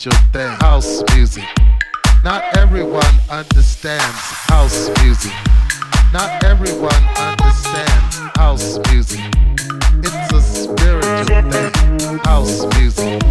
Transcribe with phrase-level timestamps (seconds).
[0.00, 0.48] spiritual thing.
[0.60, 1.44] House music.
[2.24, 4.02] Not everyone understands
[4.48, 5.32] house music.
[6.12, 9.20] Not everyone understands house music.
[10.02, 12.18] It's a spiritual thing.
[12.24, 13.22] House music.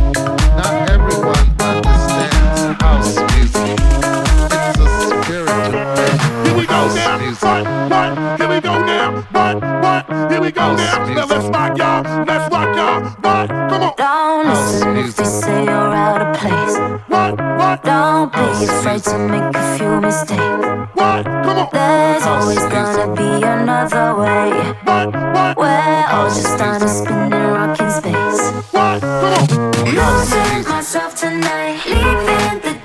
[0.58, 4.49] Not everyone understands house music.
[5.30, 6.46] It's a spiritual thing.
[6.46, 7.22] Here we go now.
[7.40, 7.92] What?
[7.92, 8.40] What?
[8.40, 9.22] Here we go now.
[9.32, 9.62] What?
[9.84, 10.32] What?
[10.32, 11.06] Here we go now.
[11.06, 12.26] Now let's rock y'all.
[12.26, 13.04] Let's rock y'all.
[13.22, 13.50] What?
[13.50, 13.94] Come on.
[13.96, 16.78] Don't listen if they say you're out of place.
[17.08, 17.40] What?
[17.60, 17.84] What?
[17.84, 20.42] Don't be afraid to make a few mistakes.
[20.96, 21.26] What?
[21.26, 21.70] Come on.
[21.74, 24.50] There's always gonna be another way.
[24.84, 25.14] What?
[25.14, 25.58] What?
[25.58, 28.42] We're all just on a spinning rock in space.
[28.74, 29.02] What?
[29.02, 29.48] Come on.
[29.94, 32.79] Losing myself tonight, leaving the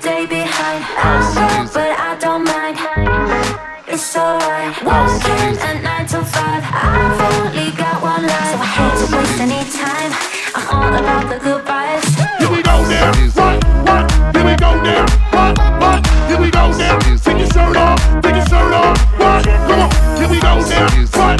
[11.05, 12.09] about the good vibes.
[12.39, 13.13] Here we go now.
[13.37, 13.63] What?
[13.85, 14.35] What?
[14.35, 15.05] Here we go now.
[15.35, 15.53] What?
[15.81, 16.07] What?
[16.27, 16.99] Here we go now.
[16.99, 17.99] Take your shirt off.
[18.23, 18.97] Take your shirt off.
[19.19, 19.45] What?
[19.45, 19.91] Come on.
[20.17, 20.89] Here we go now.
[21.13, 21.34] What?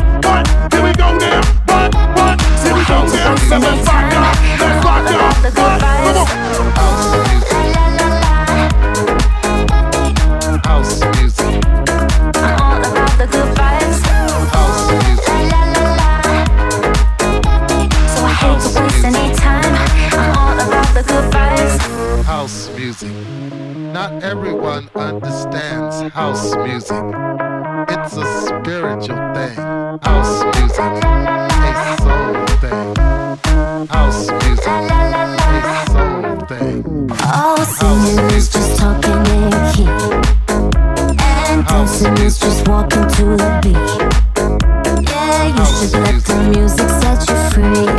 [25.26, 27.04] Understands house music.
[27.90, 29.56] It's a spiritual thing.
[30.04, 30.92] House music.
[31.66, 32.96] A soul thing.
[33.90, 34.68] House music.
[34.68, 37.10] A soul thing.
[37.34, 39.90] All singing is just talking in key.
[41.18, 43.92] And dancing is just walking to the beat.
[45.10, 47.95] Yeah, you should let the music set you free.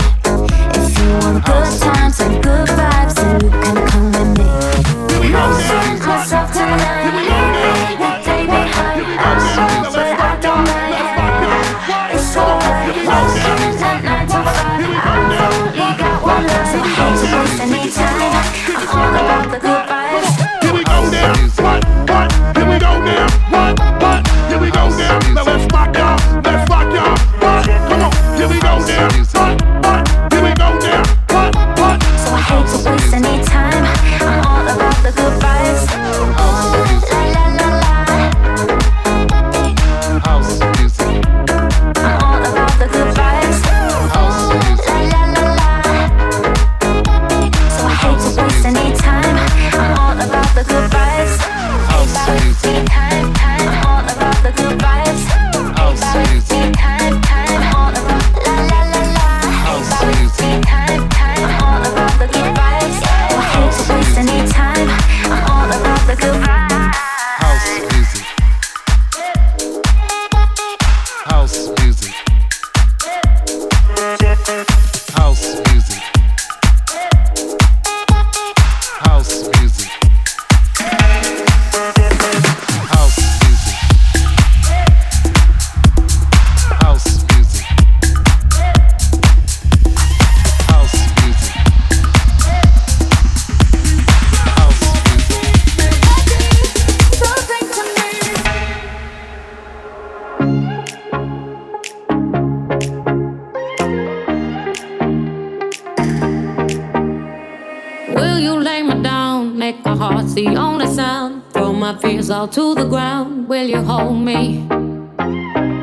[112.46, 113.48] Fears all to the ground.
[113.48, 114.66] Will you hold me?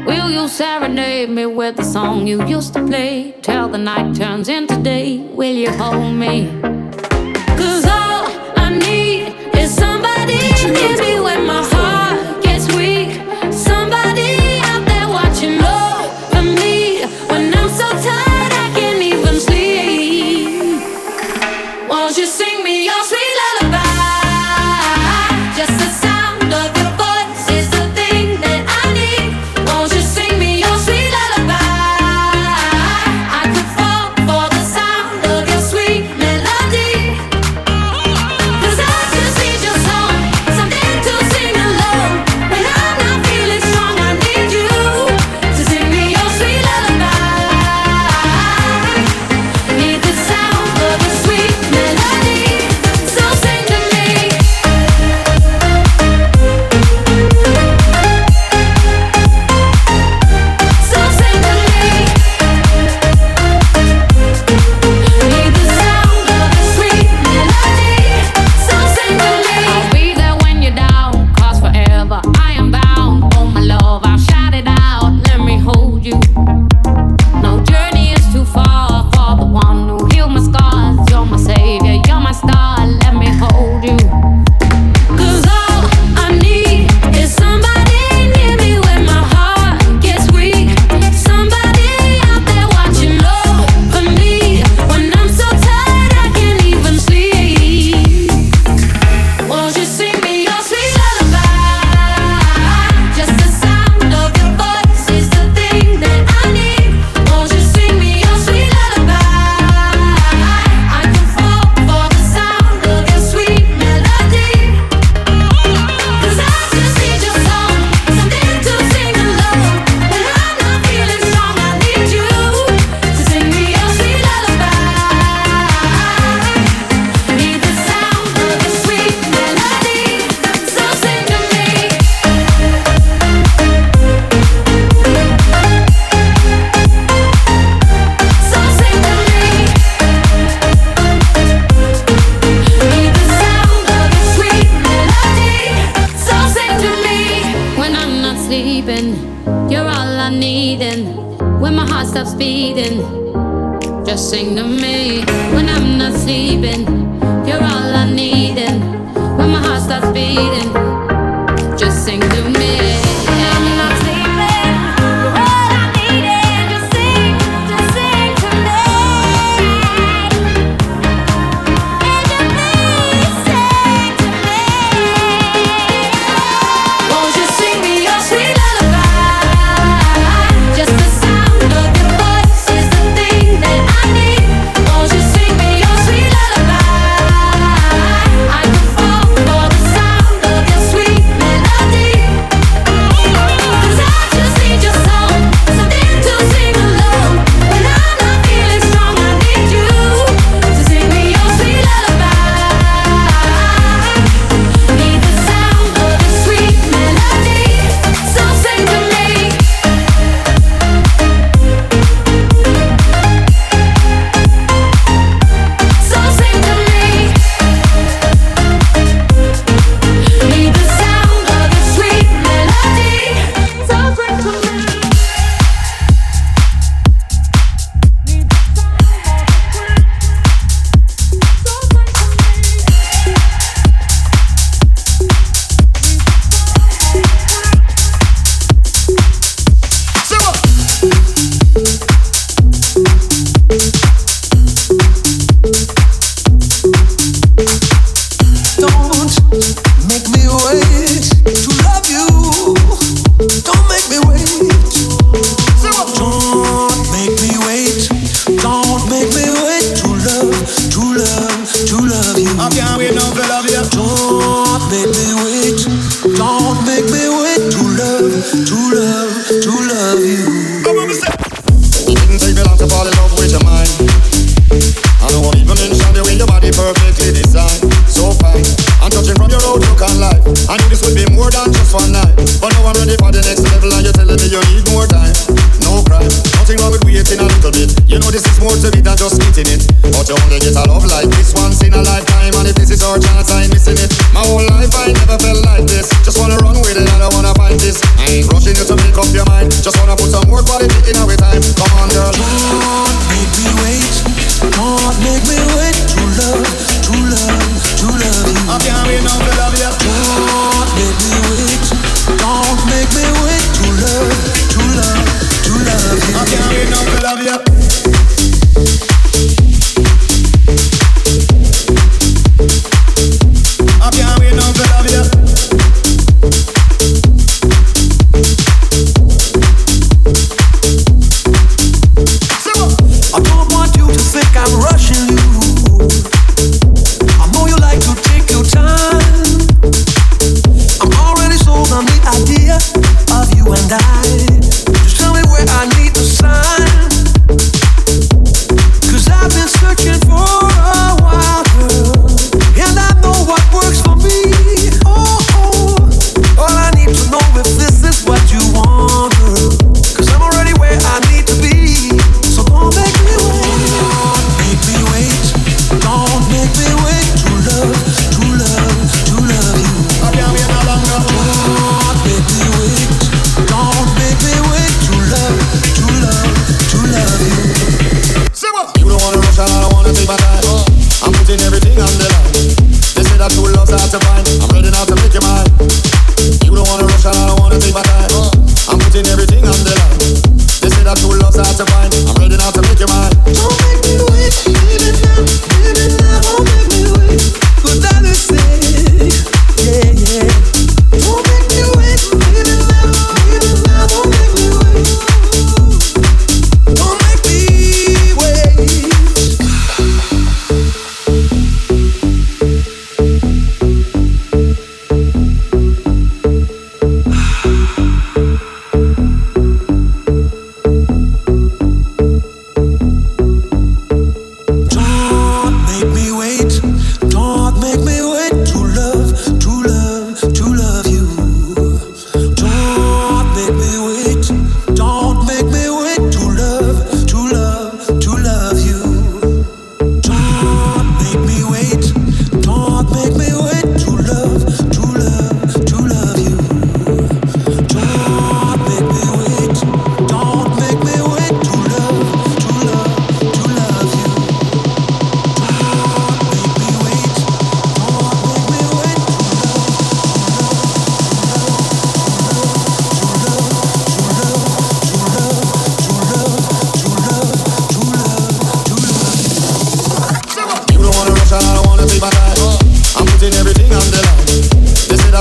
[0.06, 3.36] Will you serenade me with the song you used to play?
[3.42, 5.20] Till the night turns into day.
[5.34, 6.63] Will you hold me?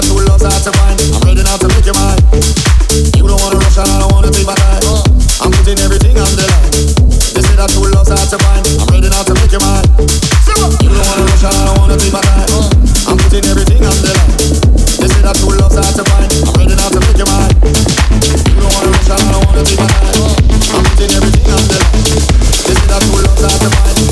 [0.02, 0.72] To.
[1.14, 1.94] I'm ready now to make you
[3.26, 4.54] don't wanna rush and I don't wanna my.
[5.40, 6.72] I'm putting everything on the line.
[7.34, 7.82] They say that to.
[7.82, 9.60] I'm ready now to make you
[10.90, 12.50] don't wanna rush and I don't wanna take my time.
[13.06, 14.34] I'm putting everything on the line.
[14.98, 15.46] They say that to.
[15.46, 17.26] I'm ready now to make you
[18.58, 19.90] don't wanna rush and I don't wanna my.
[20.72, 22.02] I'm putting everything on the line.
[22.66, 24.11] They say that to.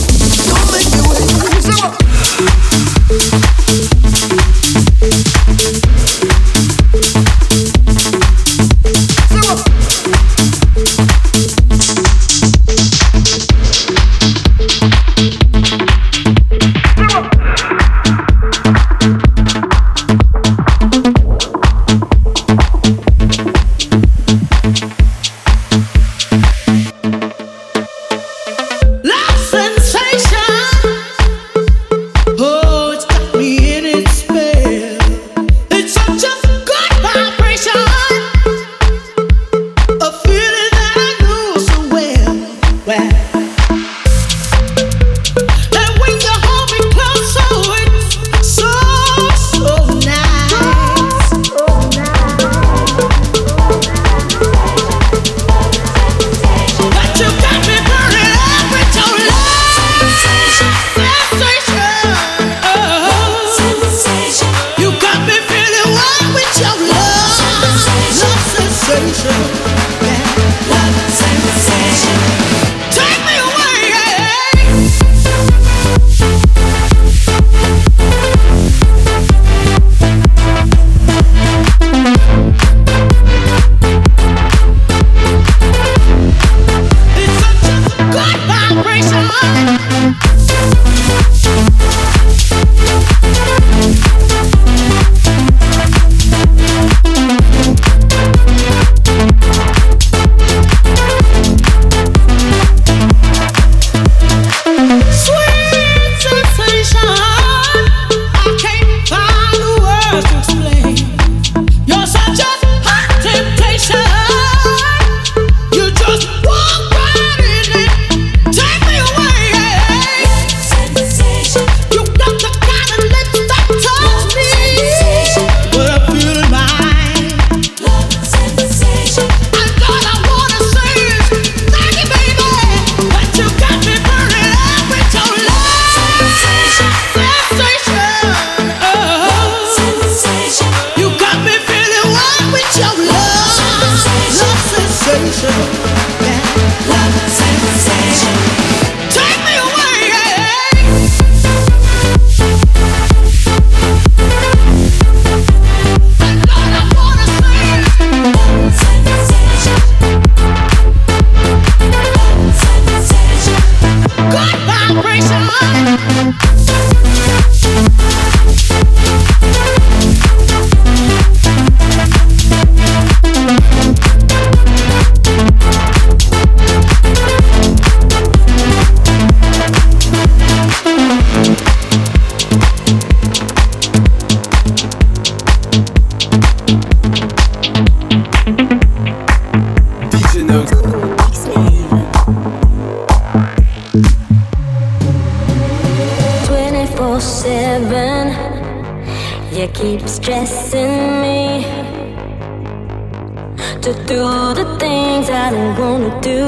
[203.82, 204.22] To do
[204.52, 206.44] the things I don't wanna do,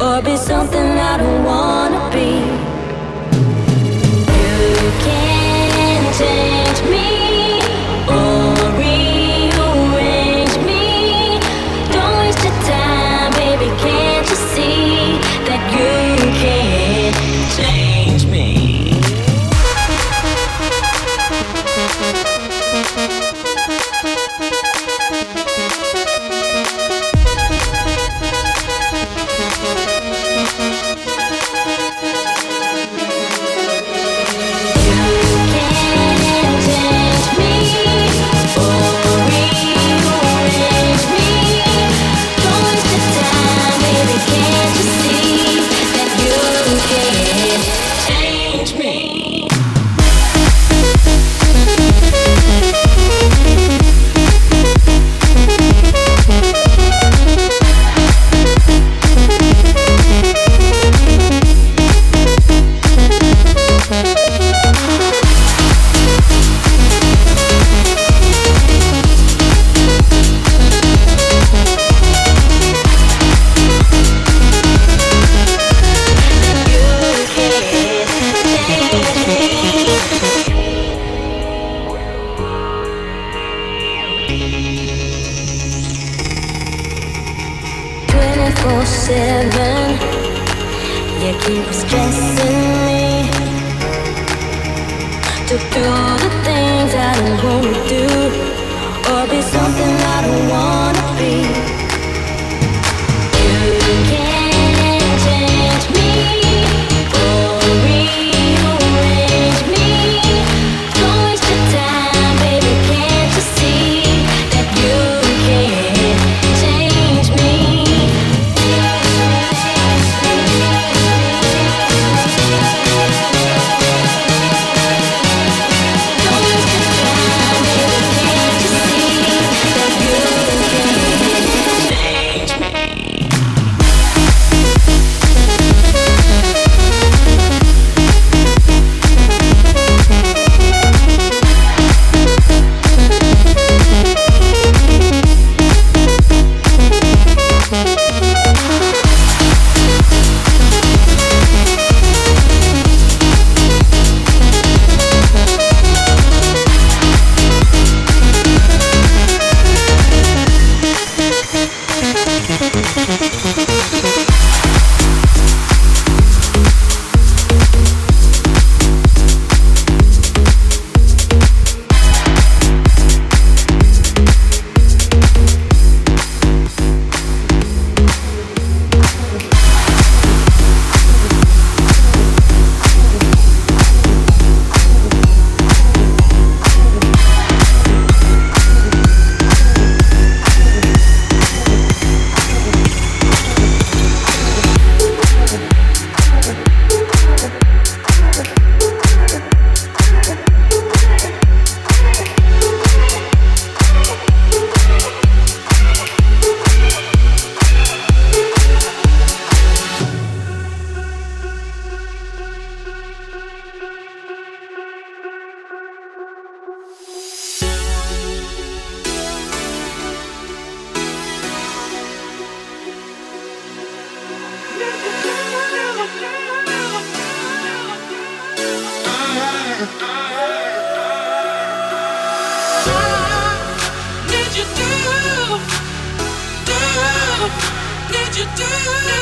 [0.00, 2.30] or be something I don't wanna be.
[4.40, 7.09] You can't change me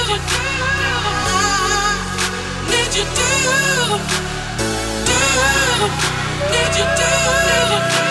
[0.09, 0.16] Need
[6.79, 8.08] you,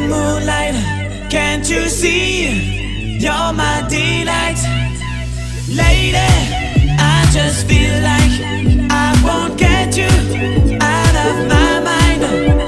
[0.00, 0.74] moonlight.
[1.30, 3.18] Can't you see?
[3.18, 4.60] You're my delight.
[5.68, 6.16] Lady,
[6.98, 8.34] I just feel like
[8.90, 10.10] I won't get you
[10.80, 12.63] out of my mind.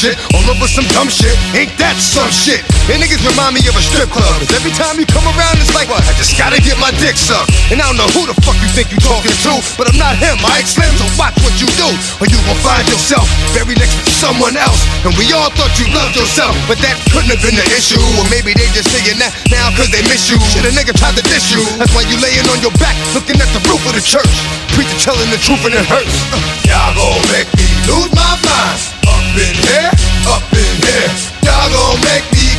[0.00, 1.36] shit, all over some dumb shit.
[1.52, 2.64] Ain't that some shit?
[2.88, 4.32] And niggas remind me of a strip club.
[4.40, 6.00] Cause every time you come around, it's like, what?
[6.08, 7.52] I just gotta get my dick sucked.
[7.68, 10.16] And I don't know who the fuck you think you talking to, but I'm not
[10.16, 10.40] him.
[10.40, 14.08] I explain, so watch what you do, or you gon' find yourself very next to
[14.08, 14.80] someone else.
[15.04, 18.00] And we all thought you loved yourself, but that couldn't have been the issue.
[18.16, 20.40] Or maybe they just saying that now cause they miss you.
[20.48, 21.60] Shit, a nigga tried to diss you.
[21.76, 24.32] That's why you laying on your back, looking at the roof of the church.
[24.72, 26.16] Preacher telling the truth and it hurts.
[26.64, 28.80] Y'all gon' make me lose my mind.
[29.04, 29.90] Uh up in here,
[30.26, 31.10] up in here.
[31.44, 32.49] Y'all gon' make me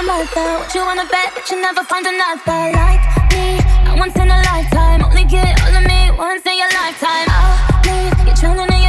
[0.00, 0.58] I'm.
[0.58, 3.04] What you wanna bet that you never find another like
[3.36, 3.60] me?
[3.84, 7.28] I once in a lifetime, only get all of me once in your lifetime.
[7.28, 8.79] I'll leave you trying to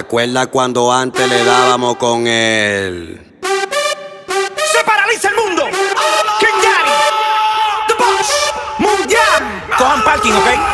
[0.00, 3.38] acuerdas cuando antes le dábamos con él?
[3.42, 5.64] ¡Se paraliza el mundo!
[6.38, 6.90] King Daddy,
[7.88, 8.28] The Boss,
[8.78, 9.64] Mundial.
[9.76, 10.69] Cojan parking, ¿ok?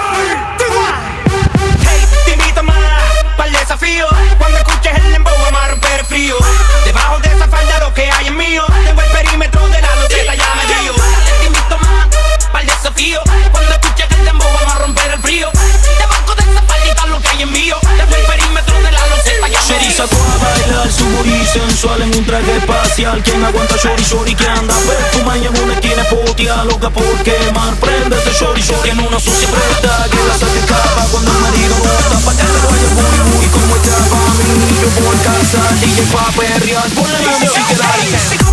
[22.96, 26.90] especial Quien aguanta shori shori que anda Ver tu maña en una esquina putia Loca
[26.90, 31.30] por quemar Prende ese shori shori en una sucia preta Que la saca escapa cuando
[31.30, 34.48] el marido bota Pa' que te vaya muy muy como está pa' mí
[34.80, 38.45] Yo por casa DJ pa' perrear Ponle la música y dale.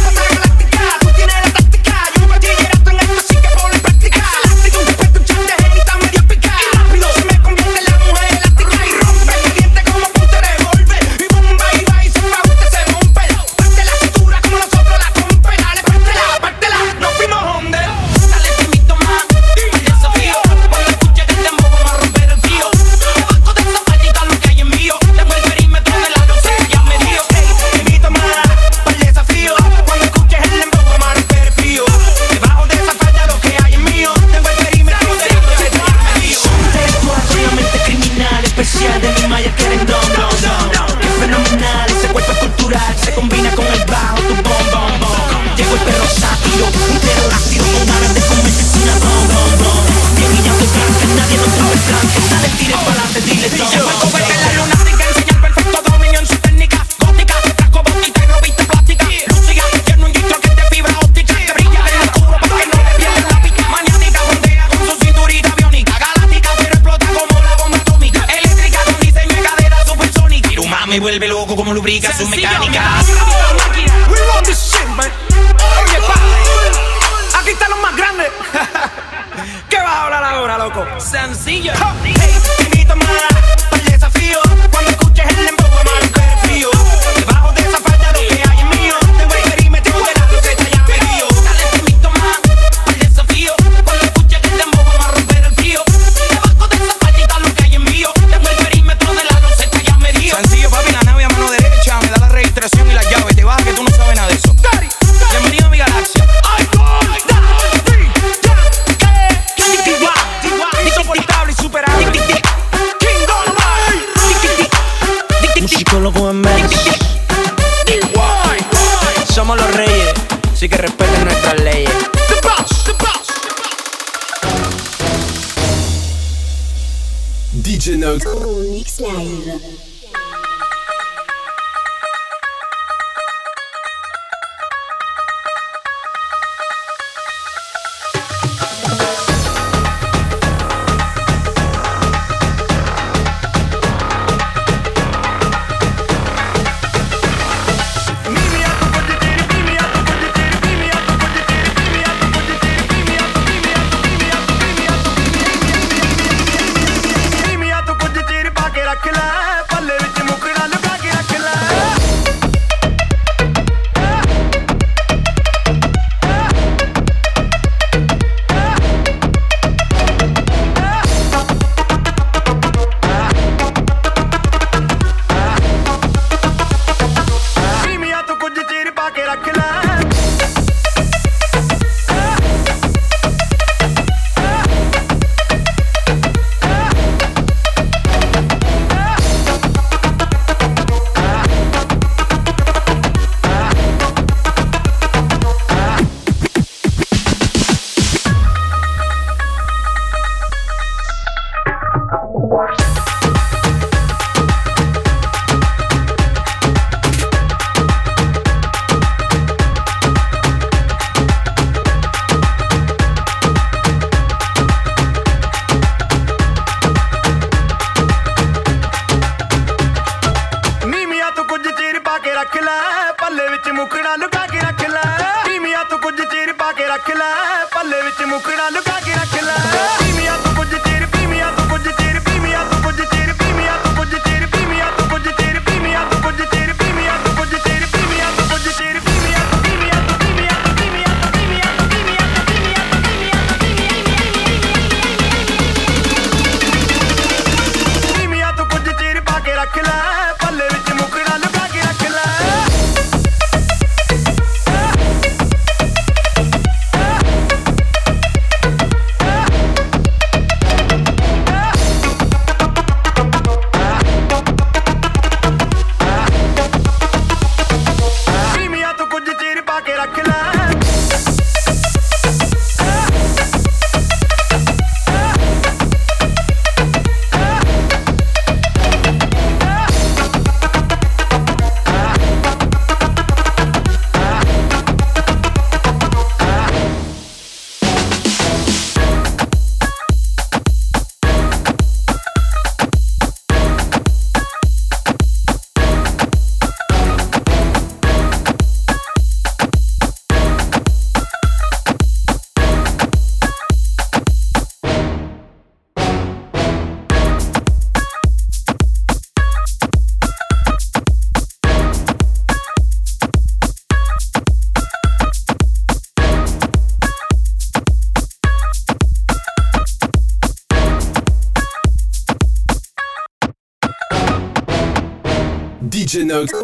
[326.34, 326.63] though.